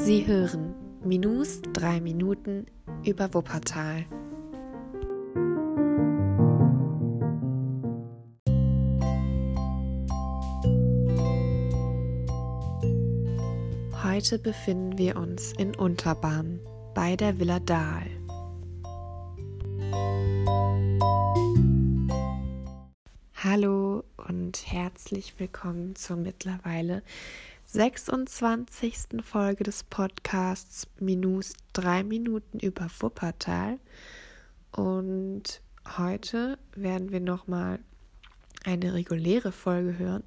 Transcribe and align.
Sie 0.00 0.26
hören 0.26 0.76
Minus 1.04 1.60
3 1.72 2.00
Minuten 2.00 2.66
über 3.04 3.34
Wuppertal. 3.34 4.06
Heute 14.04 14.38
befinden 14.38 14.96
wir 14.96 15.16
uns 15.16 15.52
in 15.58 15.74
Unterbahn 15.74 16.60
bei 16.94 17.16
der 17.16 17.40
Villa 17.40 17.58
Dahl. 17.58 18.06
Hallo 23.34 24.04
und 24.16 24.64
herzlich 24.64 25.34
willkommen 25.38 25.96
zur 25.96 26.16
mittlerweile 26.16 27.02
26. 27.70 29.22
Folge 29.22 29.62
des 29.62 29.84
Podcasts 29.84 30.86
Minus 31.00 31.52
3 31.74 32.02
Minuten 32.02 32.60
über 32.60 32.88
Wuppertal. 32.98 33.78
Und 34.72 35.60
heute 35.98 36.58
werden 36.74 37.12
wir 37.12 37.20
nochmal 37.20 37.78
eine 38.64 38.94
reguläre 38.94 39.52
Folge 39.52 39.98
hören, 39.98 40.24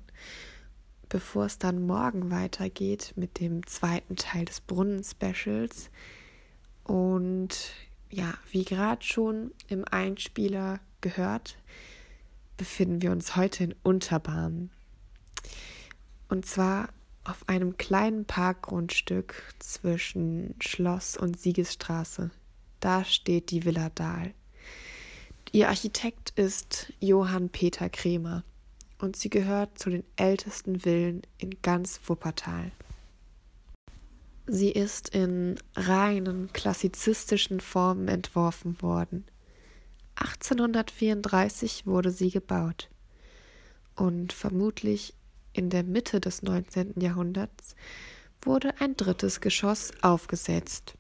bevor 1.10 1.46
es 1.46 1.58
dann 1.58 1.82
morgen 1.82 2.30
weitergeht 2.30 3.14
mit 3.16 3.40
dem 3.40 3.66
zweiten 3.66 4.18
Teil 4.18 4.46
des 4.46 4.62
Brunnen-Specials. 4.62 5.90
Und 6.84 7.74
ja, 8.12 8.36
wie 8.52 8.66
gerade 8.66 9.04
schon 9.04 9.52
im 9.68 9.84
Einspieler 9.90 10.80
gehört, 11.02 11.58
befinden 12.56 13.02
wir 13.02 13.12
uns 13.12 13.36
heute 13.36 13.64
in 13.64 13.76
Unterbahn. 13.82 14.70
Und 16.30 16.46
zwar 16.46 16.90
auf 17.24 17.48
einem 17.48 17.78
kleinen 17.78 18.26
Parkgrundstück 18.26 19.54
zwischen 19.60 20.56
Schloss 20.60 21.18
und 21.18 21.40
Siegesstraße. 21.40 22.32
Da 22.80 23.06
steht 23.06 23.52
die 23.52 23.64
Villa 23.64 23.90
Dahl. 23.90 24.34
Ihr 25.52 25.70
Architekt 25.70 26.32
ist 26.38 26.94
Johann 27.00 27.50
Peter 27.50 27.90
Kremer 27.90 28.44
und 29.00 29.16
sie 29.16 29.30
gehört 29.30 29.78
zu 29.78 29.90
den 29.90 30.04
ältesten 30.16 30.80
Villen 30.80 31.22
in 31.38 31.62
ganz 31.62 32.00
Wuppertal. 32.06 32.72
Sie 34.48 34.72
ist 34.72 35.10
in 35.10 35.56
reinen 35.76 36.52
klassizistischen 36.54 37.60
Formen 37.60 38.08
entworfen 38.08 38.82
worden. 38.82 39.26
1834 40.16 41.86
wurde 41.86 42.12
sie 42.12 42.32
gebaut 42.32 42.90
und 43.96 44.34
vermutlich 44.34 45.14
in 45.54 45.70
der 45.70 45.84
Mitte 45.84 46.20
des 46.20 46.42
19. 46.42 47.00
Jahrhunderts 47.00 47.76
wurde 48.42 48.74
ein 48.80 48.96
drittes 48.96 49.42
Geschoss 49.42 49.92
aufgesetzt. 50.02 50.96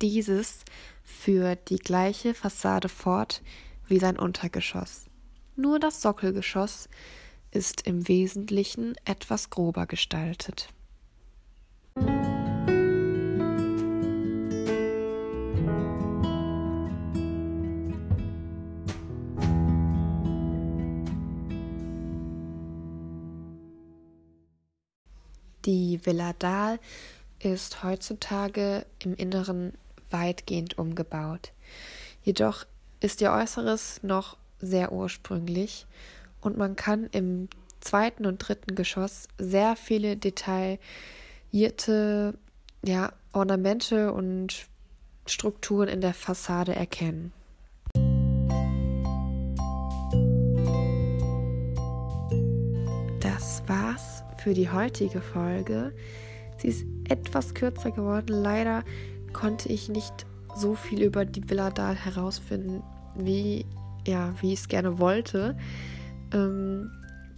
Dieses 0.00 0.64
führt 1.02 1.70
die 1.70 1.78
gleiche 1.78 2.34
Fassade 2.34 2.88
fort 2.88 3.42
wie 3.86 3.98
sein 3.98 4.18
Untergeschoss. 4.18 5.06
Nur 5.56 5.78
das 5.78 6.02
Sockelgeschoss 6.02 6.88
ist 7.50 7.86
im 7.86 8.08
Wesentlichen 8.08 8.94
etwas 9.04 9.50
grober 9.50 9.86
gestaltet. 9.86 10.68
Die 25.64 26.04
Villa 26.04 26.32
Dahl 26.34 26.78
ist 27.38 27.82
heutzutage 27.82 28.84
im 28.98 29.14
Inneren 29.14 29.72
weitgehend 30.10 30.78
umgebaut. 30.78 31.52
Jedoch 32.22 32.66
ist 33.00 33.20
ihr 33.20 33.32
Äußeres 33.32 34.02
noch 34.02 34.36
sehr 34.60 34.92
ursprünglich 34.92 35.86
und 36.40 36.56
man 36.56 36.76
kann 36.76 37.08
im 37.12 37.48
zweiten 37.80 38.26
und 38.26 38.38
dritten 38.38 38.74
Geschoss 38.74 39.28
sehr 39.38 39.76
viele 39.76 40.16
detaillierte 40.16 40.78
ja, 42.84 43.12
Ornamente 43.32 44.12
und 44.12 44.66
Strukturen 45.26 45.88
in 45.88 46.00
der 46.00 46.14
Fassade 46.14 46.74
erkennen. 46.74 47.32
Für 54.44 54.52
die 54.52 54.68
heutige 54.70 55.22
Folge. 55.22 55.94
Sie 56.58 56.68
ist 56.68 56.84
etwas 57.08 57.54
kürzer 57.54 57.90
geworden. 57.90 58.28
Leider 58.28 58.84
konnte 59.32 59.70
ich 59.70 59.88
nicht 59.88 60.26
so 60.54 60.74
viel 60.74 61.02
über 61.02 61.24
die 61.24 61.48
Villa 61.48 61.70
Dahl 61.70 61.96
herausfinden, 61.96 62.82
wie, 63.16 63.64
ja, 64.06 64.34
wie 64.42 64.52
ich 64.52 64.60
es 64.60 64.68
gerne 64.68 64.98
wollte. 64.98 65.56
Ähm, 66.34 66.90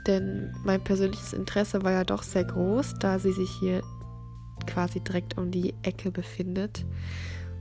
denn 0.09 0.53
mein 0.65 0.83
persönliches 0.83 1.33
Interesse 1.33 1.85
war 1.85 1.93
ja 1.93 2.03
doch 2.03 2.25
sehr 2.25 2.45
groß, 2.45 2.95
da 2.99 3.21
sie 3.21 3.33
sich 3.33 3.51
hier 3.61 3.83
quasi 4.67 4.99
direkt 4.99 5.39
um 5.39 5.53
die 5.53 5.75
Ecke 5.83 6.11
befindet 6.11 6.85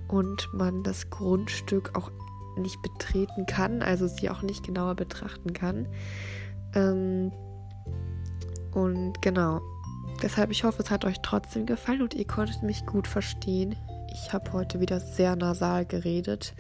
und 0.08 0.50
man 0.54 0.82
das 0.82 1.12
Grundstück 1.12 1.96
auch 1.96 2.12
nicht 2.58 2.82
betreten 2.82 3.46
kann, 3.46 3.84
also 3.84 4.08
sie 4.08 4.32
auch 4.32 4.42
nicht 4.42 4.66
genauer 4.66 4.96
betrachten 4.96 5.54
kann. 5.54 5.88
Ähm, 6.74 7.32
und 8.76 9.22
genau. 9.22 9.62
Deshalb, 10.22 10.52
ich 10.52 10.64
hoffe, 10.64 10.84
es 10.84 10.92
hat 10.92 11.06
euch 11.06 11.22
trotzdem 11.22 11.66
gefallen 11.66 12.02
und 12.02 12.14
ihr 12.14 12.28
konntet 12.28 12.62
mich 12.62 12.86
gut 12.86 13.08
verstehen. 13.08 13.76
Ich 14.14 14.32
habe 14.34 14.54
heute 14.54 14.80
wieder 14.80 15.00
sehr 15.00 15.36
nasal 15.36 15.86
geredet. 15.86 16.54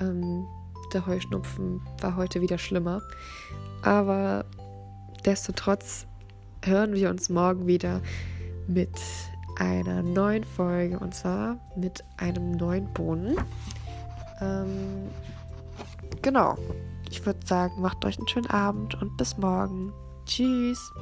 Ähm, 0.00 0.46
der 0.92 1.06
Heuschnupfen 1.06 1.80
war 2.00 2.16
heute 2.16 2.40
wieder 2.40 2.58
schlimmer. 2.58 3.00
Aber 3.82 4.44
destotrotz 5.24 6.06
hören 6.64 6.94
wir 6.94 7.10
uns 7.10 7.28
morgen 7.28 7.66
wieder 7.66 8.00
mit 8.66 8.98
einer 9.58 10.02
neuen 10.02 10.44
Folge 10.44 10.98
und 10.98 11.14
zwar 11.14 11.58
mit 11.76 12.04
einem 12.16 12.52
neuen 12.52 12.92
Bohnen. 12.92 13.36
Ähm, 14.40 15.08
genau. 16.22 16.56
Ich 17.10 17.24
würde 17.24 17.46
sagen, 17.46 17.80
macht 17.80 18.04
euch 18.04 18.18
einen 18.18 18.28
schönen 18.28 18.50
Abend 18.50 19.00
und 19.00 19.16
bis 19.16 19.36
morgen. 19.36 19.92
Tschüss. 20.28 20.92